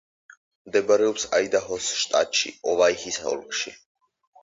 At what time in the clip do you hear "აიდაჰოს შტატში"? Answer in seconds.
1.41-2.57